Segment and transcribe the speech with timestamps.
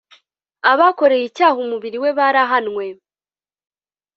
[0.71, 2.85] abakoreye icyaha umubiri we barahanwe